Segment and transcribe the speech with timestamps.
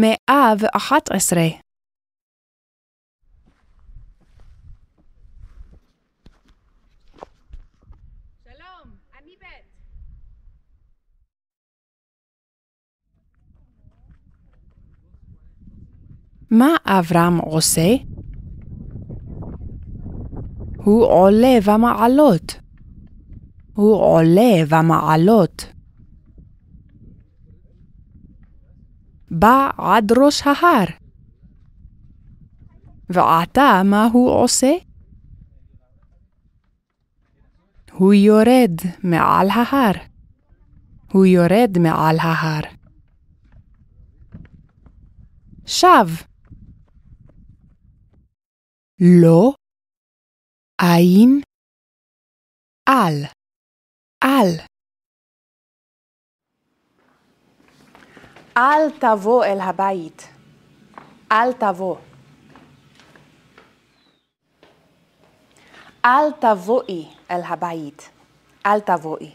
[0.00, 1.48] מאה ואחת עשרה.
[8.44, 9.64] שלום, אני בית.
[16.50, 17.94] מה אברהם עושה?
[20.76, 22.60] הוא עולה במעלות.
[23.74, 25.77] הוא עולה במעלות.
[29.30, 30.86] בא עד ראש ההר.
[33.08, 34.72] ועתה מה הוא עושה?
[37.92, 39.92] הוא יורד מעל ההר.
[41.12, 42.62] הוא יורד מעל ההר.
[45.66, 46.08] שב.
[49.00, 49.54] לא,
[50.80, 51.40] עין,
[52.86, 53.24] על,
[54.24, 54.77] על.
[58.58, 60.28] אל תבוא אל הבית.
[61.32, 61.96] אל תבוא.
[66.04, 68.10] אל תבואי אל הבית.
[68.66, 69.34] אל תבואי.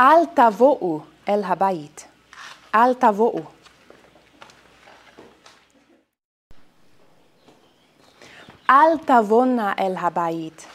[0.00, 2.08] אל תבואו אל הבית.
[2.74, 3.40] אל תבואו.
[8.70, 10.66] אל תבואנה אל הבית.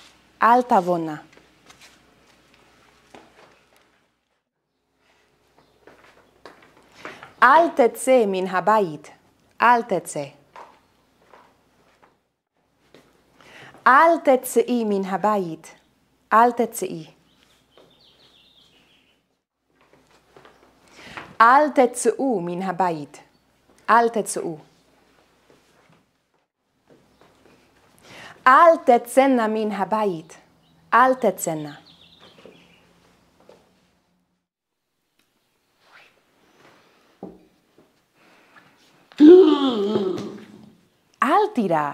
[0.44, 1.35] אל תבואנה.
[7.44, 9.12] אל תצא מן הבית.
[9.62, 10.24] אל תצא.
[13.88, 15.76] אל תצאי מן הבית.
[16.34, 17.06] אל תצאי.
[21.42, 23.20] אל תצאו מן הבית.
[23.90, 24.58] אל תצאו.
[28.48, 30.38] אל תצאנה מן הבית.
[30.94, 31.85] אל תצאנה.
[41.75, 41.93] אל תירא.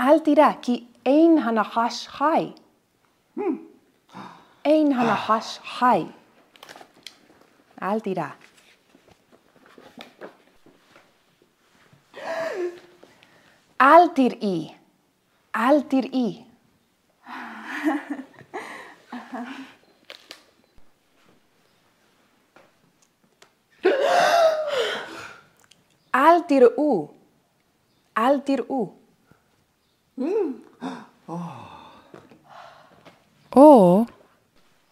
[0.00, 2.52] אל תירא, כי אין הנחש חי.
[4.64, 6.04] אין הנחש חי.
[28.21, 28.63] אל תירא.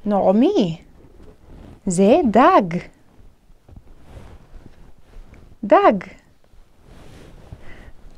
[0.06, 0.81] נעמי,
[1.86, 2.78] זה דג.
[5.64, 5.94] דג.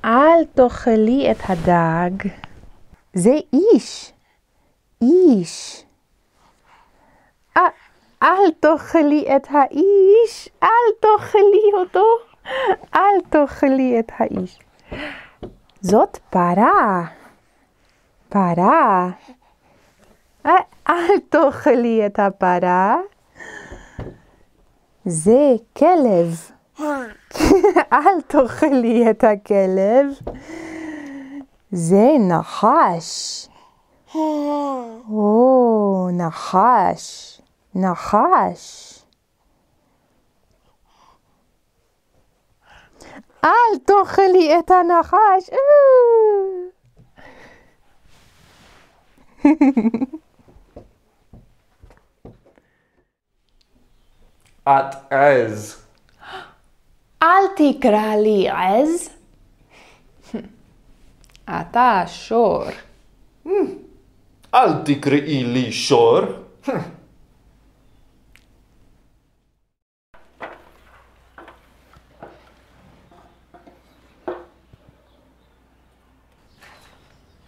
[0.05, 2.29] אל תאכלי את הדג.
[3.13, 4.11] זה איש.
[5.01, 5.85] איש.
[7.57, 7.59] א-
[8.23, 10.69] אל תאכלי את האיש, אל
[10.99, 12.05] תאכלי אותו,
[12.95, 14.59] אל תאכלי את האיש.
[15.81, 17.05] זאת פרה.
[18.29, 19.09] פרה.
[20.43, 20.49] א-
[20.89, 22.97] אל תאכלי את הפרה.
[25.05, 26.51] זה כלב.
[27.93, 30.07] אל תאכלי את הכלב.
[31.71, 33.47] זה נחש.
[34.15, 37.41] או, נחש.
[37.75, 38.95] נחש.
[43.43, 45.49] אל תאכלי את הנחש.
[54.63, 55.85] את עז.
[57.23, 59.09] אל תקרא לי עז.
[64.53, 66.19] אל תקראי לי שור.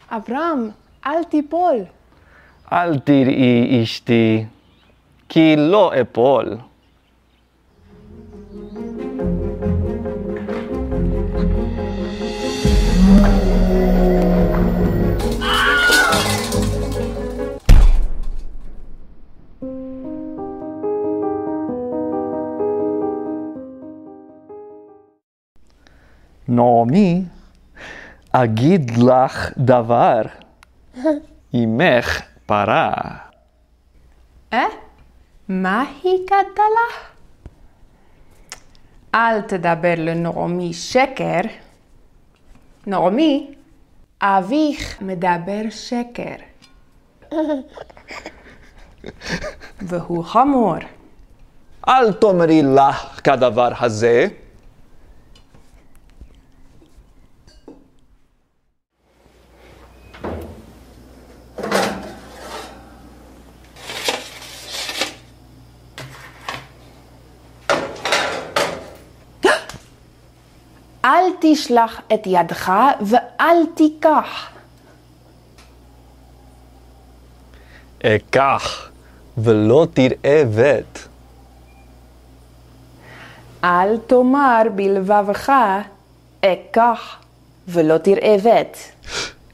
[0.10, 0.70] אברהם,
[1.06, 1.76] אל תיפול.
[2.74, 4.46] אל תראי אשתי,
[5.30, 6.58] כי לא אפול.
[26.62, 27.24] נעמי,
[28.32, 30.22] אגיד לך דבר.
[31.54, 32.94] אמך פרה.
[34.54, 34.66] אה?
[35.50, 37.12] מה היא כתבה לך?
[39.16, 41.42] אל תדבר לנעמי שקר.
[42.88, 43.54] נעמי,
[44.22, 46.36] אביך מדבר שקר.
[49.82, 50.76] והוא חמור.
[51.88, 54.28] אל תאמרי לך כדבר הזה.
[71.06, 72.72] אל תשלח את ידך
[73.02, 74.50] ואל תיקח.
[78.06, 78.90] אקח
[79.38, 81.08] ולא תראה בית.
[83.64, 85.52] אל תאמר בלבבך,
[86.46, 87.16] אקח
[87.68, 88.92] ולא תראה בית.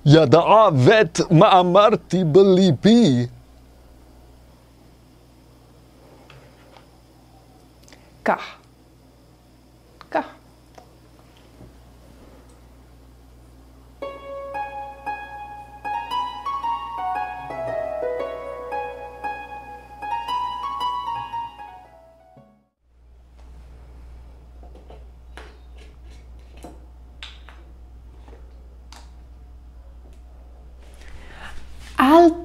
[0.06, 3.28] ידעה בית מה אמרתי בליבי.
[8.24, 8.57] קח.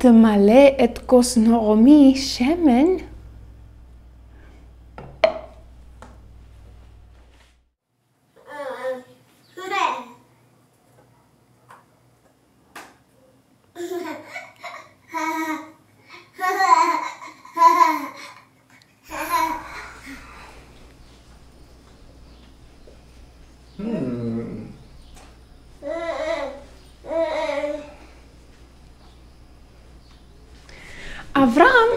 [0.03, 2.87] תמלא את כוס נעמי שמן.
[31.43, 31.91] אברהם,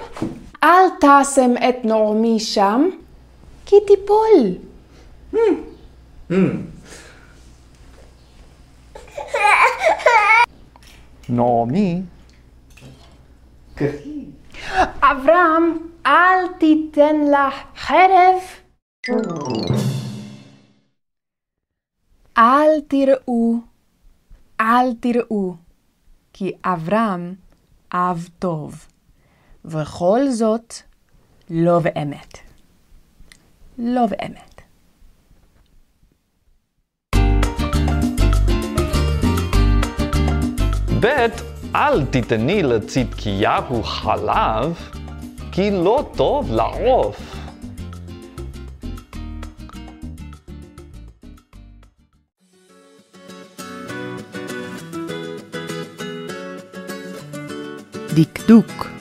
[0.64, 2.90] אל תשם את נעמי שם,
[3.66, 4.58] כי תיפול.
[11.30, 12.02] נעמי,
[15.02, 18.42] אברהם, אל תיתן לך חרב.
[22.38, 23.56] אל תראו,
[24.62, 25.56] אל תראו,
[26.34, 27.36] כי אברהם
[27.94, 28.86] אב טוב,
[29.66, 30.74] וכל זאת
[31.50, 32.38] לא באמת.
[33.78, 34.62] לא באמת.
[41.00, 41.42] בית
[41.76, 44.92] אל תיתני לצדקיהו חלב,
[45.52, 47.36] כי לא טוב לעוף.
[58.16, 58.95] דקדוק.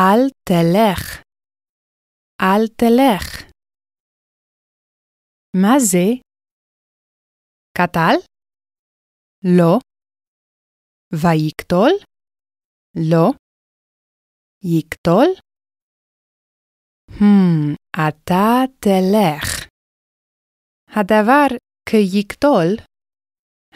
[0.00, 1.22] אל תלך.
[2.42, 3.52] אל תלך.
[5.56, 6.06] מה זה?
[7.78, 8.16] קטל?
[9.44, 9.78] לא.
[11.12, 11.92] ויקטול?
[13.10, 13.26] לא.
[14.64, 15.28] יקטול?
[17.10, 17.74] Hmm,
[18.08, 18.44] אתה
[18.80, 19.68] תלך.
[20.88, 21.56] הדבר
[21.88, 22.68] כיקטול,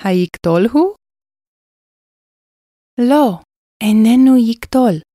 [0.05, 0.97] היקטול הוא?
[3.11, 3.43] לא,
[3.83, 5.14] איננו יקטול.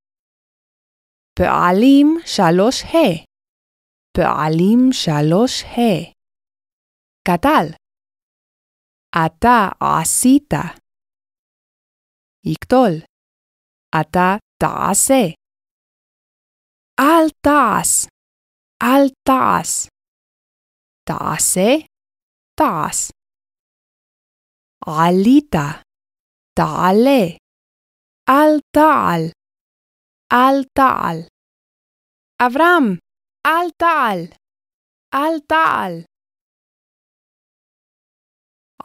[1.39, 3.09] פעלים שלוש ה.
[4.17, 6.11] פעלים שלוש ה.
[7.27, 7.65] קטל.
[9.25, 10.53] אתה עשית.
[12.45, 12.93] יקטול.
[14.01, 15.23] אתה תעשה.
[16.99, 18.07] אל תעש.
[18.83, 19.87] אל תעש.
[21.09, 21.71] תעשה.
[22.59, 23.11] תעש.
[24.85, 25.55] עלית.
[26.59, 27.21] תעלה.
[28.29, 29.38] אל תעל.
[30.33, 31.17] אל תעל.
[32.45, 32.97] אברהם,
[33.47, 34.37] אל תעל.
[35.13, 36.05] אל תעל.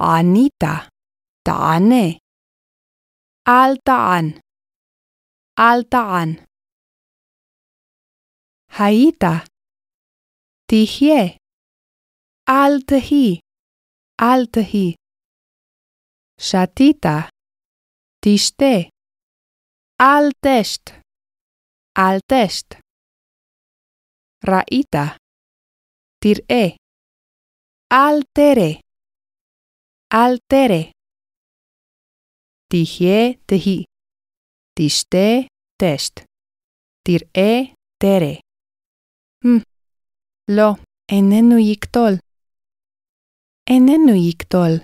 [0.00, 0.62] ענית.
[1.44, 2.06] תענה.
[3.48, 4.40] אל תען.
[5.58, 6.44] אל תען.
[8.78, 9.24] היית.
[10.70, 11.38] תחיה.
[12.48, 13.40] אל תהי.
[14.20, 14.94] אל תהי.
[16.40, 17.06] שתית.
[18.24, 18.76] תשתה.
[20.02, 21.03] אל תשת.
[21.98, 22.74] אל תשת.
[24.48, 24.94] ראית.
[26.22, 26.66] תראה.
[27.92, 28.70] אל תרא.
[30.14, 30.82] אל תרא.
[32.70, 33.84] תחיה תהי.
[34.78, 35.28] תשתה
[35.82, 36.14] תשת.
[37.06, 38.34] תראה תרא.
[39.44, 39.62] Hmm.
[40.50, 40.70] לא,
[41.10, 42.14] איננו יקטול.
[43.70, 44.74] איננו יקטול.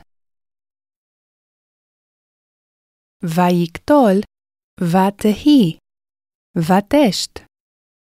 [6.54, 7.44] Vatest,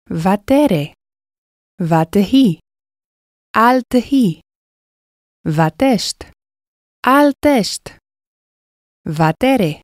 [0.09, 0.93] vatere,
[1.79, 2.57] vatehi,
[3.55, 4.39] altehi,
[5.47, 6.25] vatest,
[7.07, 7.95] altest,
[9.07, 9.79] vatere,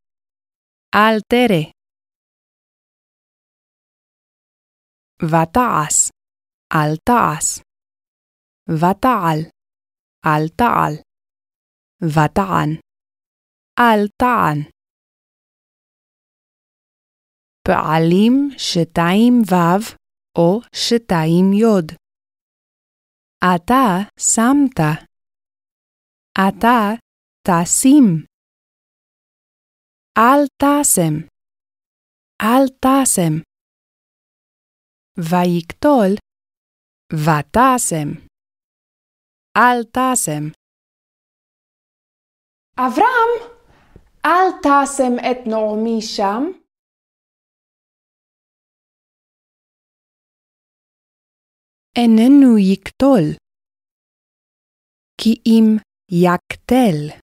[0.92, 1.72] altere.
[5.24, 6.10] Vataas,
[6.74, 7.62] altaas,
[8.68, 9.50] vataal,
[10.25, 11.00] altaal,
[12.16, 12.80] vataan,
[13.80, 14.78] altaan.
[17.70, 19.82] פעלים שתיים ו'
[20.38, 21.96] או שתיים י'.
[23.56, 23.86] אתה
[24.20, 24.80] שמת.
[26.48, 26.80] אתה
[27.48, 28.26] תשים.
[30.18, 31.16] אל תשם.
[32.42, 33.34] אל תשם.
[35.18, 36.12] ויקטול,
[37.14, 38.10] ותשם.
[39.58, 40.44] אל תשם.
[42.78, 43.32] אברהם,
[44.26, 46.69] אל תשם את נעמי שם.
[52.00, 53.24] איננו יקטול.
[55.22, 55.77] כי אם
[56.12, 57.20] יקטל.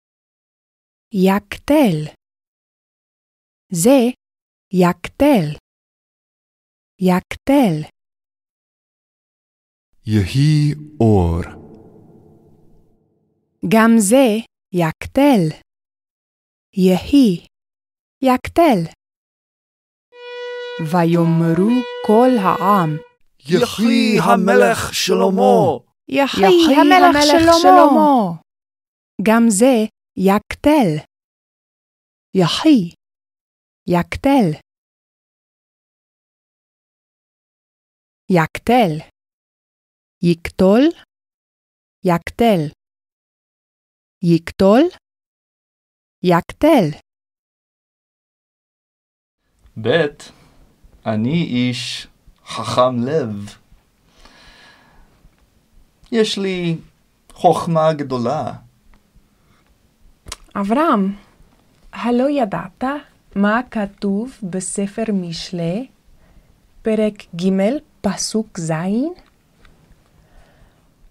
[1.13, 2.13] יקטל.
[3.71, 3.99] זה
[4.73, 5.45] יקטל.
[7.01, 7.75] יקטל.
[10.05, 11.41] יהי אור.
[13.73, 14.25] גם זה
[14.73, 15.43] יקטל.
[16.77, 17.47] יהי.
[18.23, 18.79] יקטל.
[20.91, 21.69] ויאמרו
[22.07, 23.12] כל העם,
[23.45, 25.79] יחי המלך שלמה!
[26.07, 27.23] יחי המלך
[27.61, 28.41] שלמה.
[29.21, 29.75] גם זה
[30.17, 31.03] יקטל.
[32.35, 32.95] יחי.
[33.89, 34.59] יקטל.
[38.31, 38.91] יקטל.
[40.23, 40.81] יקטול.
[42.05, 42.61] יקטל.
[44.23, 44.81] יקטול.
[46.23, 46.85] יקטל.
[49.81, 49.87] ב.
[51.05, 52.07] אני איש
[52.53, 53.55] חכם לב.
[56.11, 56.77] יש לי
[57.33, 58.53] חוכמה גדולה.
[60.55, 61.13] אברהם,
[61.93, 62.83] הלא ידעת
[63.35, 65.87] מה כתוב בספר משלי,
[66.81, 67.49] פרק ג',
[68.01, 68.71] פסוק ז'?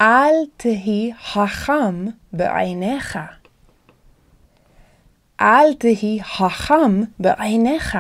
[0.00, 3.18] אל תהי חכם בעיניך.
[5.40, 7.99] אל תהי חכם בעיניך.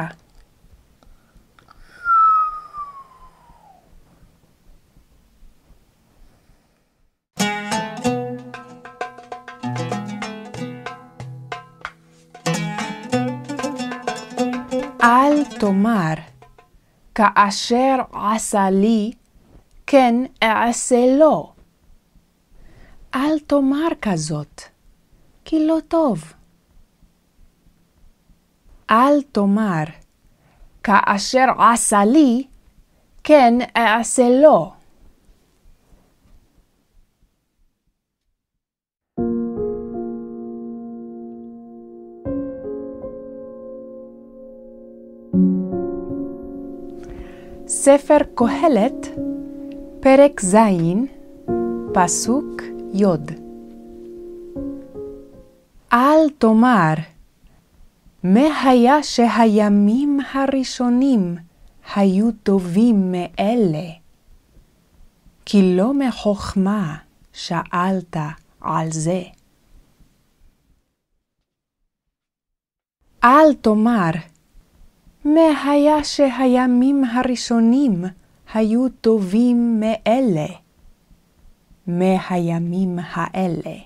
[15.62, 16.14] תאמר,
[17.14, 19.12] כאשר עשה לי,
[19.86, 21.52] כן אעשה לו.
[23.14, 24.62] אל תאמר כזאת,
[25.44, 26.32] כי לא טוב.
[28.90, 29.84] אל תאמר,
[30.82, 32.46] כאשר עשה לי,
[33.24, 34.72] כן אעשה לו.
[47.84, 49.06] ספר קהלת,
[50.00, 50.56] פרק ז',
[51.94, 52.62] פסוק
[52.94, 53.04] י.
[55.92, 56.94] אל תאמר,
[58.24, 61.36] מה היה שהימים הראשונים
[61.94, 63.88] היו טובים מאלה.
[65.44, 66.96] כי לא מחוכמה
[67.32, 68.16] שאלת
[68.60, 69.22] על זה.
[73.24, 74.31] אל תאמר,
[75.24, 78.04] מה היה שהימים הראשונים
[78.54, 80.46] היו טובים מאלה,
[81.86, 83.76] מהימים האלה.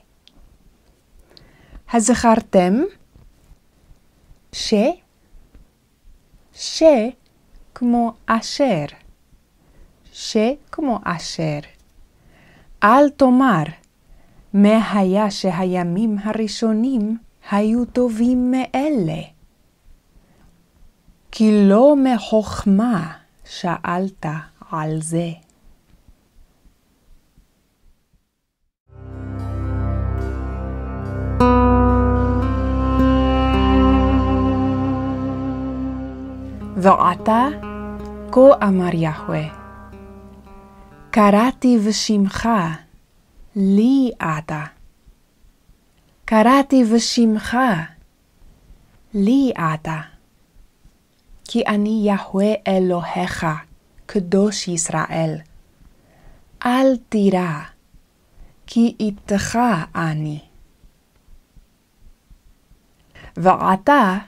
[1.92, 2.74] הזכרתם?
[4.52, 4.74] ש?
[6.52, 6.82] ש
[7.74, 8.84] כמו אשר.
[10.12, 10.36] ש
[10.72, 11.58] כמו אשר.
[12.84, 13.62] אל תאמר,
[14.54, 17.18] מה היה שהימים הראשונים
[17.50, 19.35] היו טובים מאלה.
[21.38, 23.12] כי לא מחוכמה
[23.44, 24.26] שאלת
[24.70, 25.30] על זה.
[36.76, 37.46] ועתה,
[38.32, 39.44] כה אמר יהוה,
[41.10, 42.48] קראתי בשמך,
[43.56, 44.64] לי אתה.
[46.24, 47.56] קראתי בשמך,
[49.14, 50.15] לי אתה.
[51.48, 53.46] כי אני יהוה אלוהיך,
[54.06, 55.38] קדוש ישראל.
[56.66, 57.60] אל תירא,
[58.66, 59.58] כי איתך
[59.94, 60.40] אני.
[63.36, 64.18] ועתה,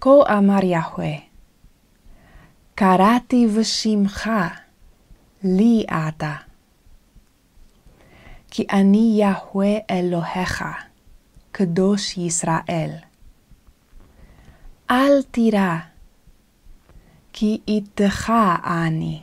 [0.00, 1.14] כה אמר יהוה,
[2.74, 4.30] קראתי בשמך,
[5.44, 6.34] לי אתה.
[8.50, 10.64] כי אני יהוה אלוהיך,
[11.52, 12.90] קדוש ישראל.
[14.90, 15.89] אל תירא,
[17.32, 18.32] כי איתך
[18.64, 19.20] אני.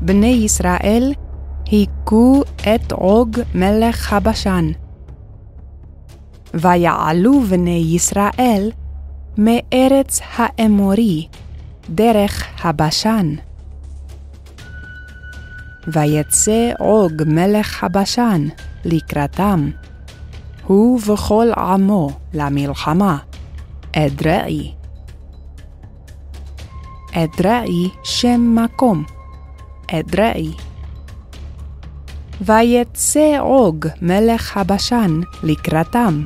[0.00, 1.12] בני ישראל
[1.66, 4.70] היכו את עוג מלך הבשן.
[6.54, 8.70] ויעלו בני ישראל
[9.38, 11.28] מארץ האמורי
[11.90, 13.34] דרך הבשן.
[15.86, 18.48] ויצא עוג מלך הבשן
[18.84, 19.70] לקראתם,
[20.66, 23.18] הוא וכל עמו למלחמה,
[23.98, 24.72] אדרעי.
[27.12, 29.04] אדרעי שם מקום,
[29.90, 30.52] אדרעי.
[32.40, 36.24] ויצא עוג מלך הבשן לקראתם,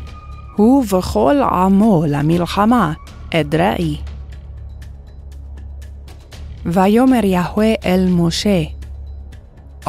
[0.56, 2.92] הוא וכל עמו למלחמה,
[3.34, 3.96] אדרעי.
[6.66, 8.62] ויאמר יהוה אל משה,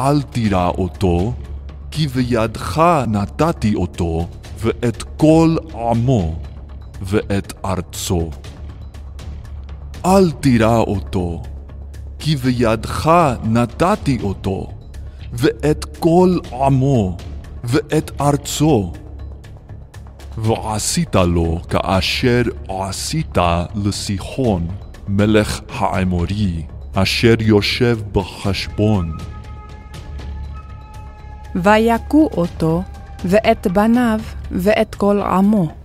[0.00, 1.32] אל תירא אותו,
[1.90, 4.26] כי בידך נתתי אותו,
[4.58, 6.34] ואת כל עמו,
[7.02, 8.30] ואת ארצו.
[10.06, 11.42] אל תירא אותו,
[12.18, 13.10] כי בידך
[13.44, 14.66] נתתי אותו,
[15.32, 17.16] ואת כל עמו,
[17.64, 18.92] ואת ארצו.
[20.38, 23.38] ועשית לו כאשר עשית
[23.74, 24.68] לסיחון,
[25.08, 26.62] מלך האמורי,
[26.94, 29.16] אשר יושב בחשבון.
[31.54, 32.82] ויכו אותו,
[33.24, 35.81] ואת בניו, ואת כל עמו.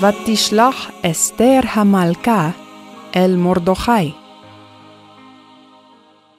[0.00, 0.76] ותשלח
[1.10, 2.42] אסתר המלכה
[3.16, 4.06] אל מרדכי.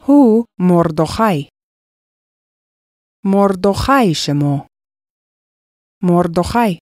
[0.05, 1.49] הוא מרדכי.
[3.25, 4.67] מרדכי שמו.
[6.03, 6.79] מרדכי.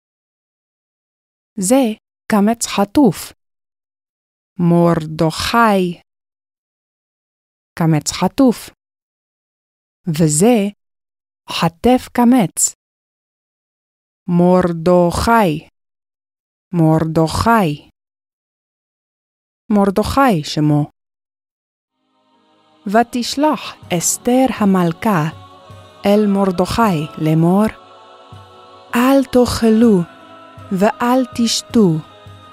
[1.60, 1.84] זה
[2.32, 3.34] קמץ חטוף.
[4.60, 6.02] מרדכי.
[7.80, 8.70] קמץ חטוף.
[10.08, 10.56] וזה
[11.50, 12.74] חטף קמץ.
[14.28, 15.73] מרדכי.
[16.76, 17.88] מרדכי.
[19.70, 20.90] מרדכי שמו.
[22.88, 25.30] ותשלח אסתר המלכה
[26.06, 27.66] אל מרדכי לאמור,
[28.96, 30.02] אל תאכלו
[30.72, 31.90] ואל תשתו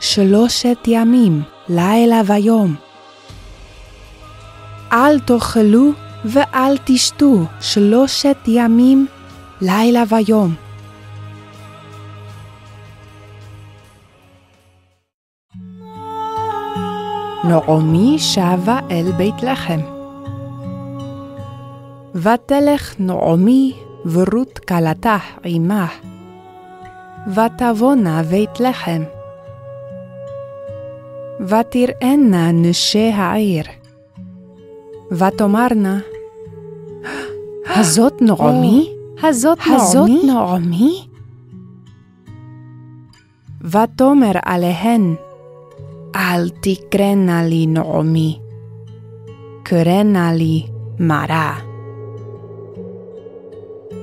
[0.01, 2.75] שלושת ימים, לילה ויום.
[4.93, 5.91] אל תאכלו
[6.25, 9.07] ואל תשתו שלושת ימים,
[9.61, 10.70] לילה ויום.
[17.51, 19.81] נעמי שבה אל בית לחם.
[22.15, 23.73] ותלך נעמי
[24.07, 25.87] ורות כלתה עמה,
[27.35, 29.03] ותבונה בית לחם.
[31.41, 33.65] ותראנה נשי העיר,
[35.13, 35.99] ותאמרנה,
[37.77, 38.93] הזאת נעמי?
[39.23, 39.59] הזאת
[40.27, 41.07] נעמי?
[43.65, 45.15] ותאמר עליהן,
[46.13, 48.41] alti crenali nomi,
[49.63, 50.69] crenali
[50.99, 51.63] mara.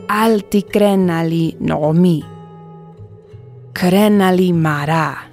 [0.09, 2.23] Alti crenali nomi,
[3.73, 5.25] crenali mara.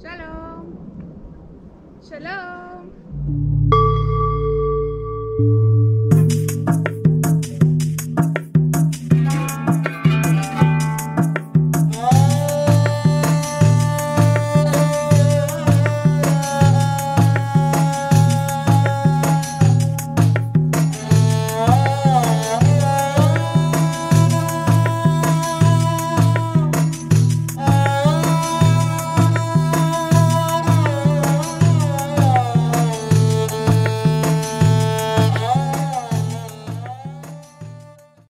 [0.00, 0.66] Shalom!
[2.00, 3.09] Shalom!